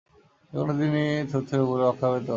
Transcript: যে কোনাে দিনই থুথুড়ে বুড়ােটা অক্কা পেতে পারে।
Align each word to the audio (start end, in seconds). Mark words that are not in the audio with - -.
যে 0.51 0.57
কোনাে 0.57 0.73
দিনই 0.79 1.07
থুথুড়ে 1.29 1.63
বুড়ােটা 1.67 1.87
অক্কা 1.91 2.07
পেতে 2.07 2.17
পারে। 2.17 2.29